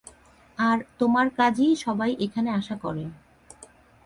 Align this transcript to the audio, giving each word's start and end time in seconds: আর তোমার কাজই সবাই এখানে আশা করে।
আর 0.57 0.77
তোমার 0.99 1.27
কাজই 1.37 1.69
সবাই 1.75 2.11
এখানে 2.25 2.49
আশা 2.51 2.75
করে। 2.75 3.03